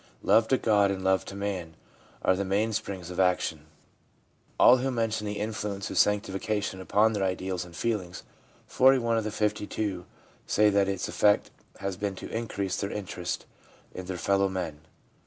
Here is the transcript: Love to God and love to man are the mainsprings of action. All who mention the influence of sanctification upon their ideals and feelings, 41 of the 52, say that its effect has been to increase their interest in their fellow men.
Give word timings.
Love 0.23 0.47
to 0.47 0.57
God 0.57 0.89
and 0.89 1.03
love 1.03 1.25
to 1.25 1.35
man 1.35 1.75
are 2.23 2.35
the 2.35 2.43
mainsprings 2.43 3.11
of 3.11 3.19
action. 3.19 3.67
All 4.59 4.77
who 4.77 4.89
mention 4.89 5.27
the 5.27 5.37
influence 5.37 5.91
of 5.91 5.97
sanctification 5.99 6.81
upon 6.81 7.13
their 7.13 7.23
ideals 7.23 7.65
and 7.65 7.75
feelings, 7.75 8.23
41 8.65 9.19
of 9.19 9.23
the 9.23 9.29
52, 9.29 10.07
say 10.47 10.71
that 10.71 10.87
its 10.89 11.07
effect 11.07 11.51
has 11.81 11.97
been 11.97 12.15
to 12.15 12.27
increase 12.35 12.77
their 12.77 12.89
interest 12.89 13.45
in 13.93 14.05
their 14.07 14.17
fellow 14.17 14.49
men. 14.49 14.79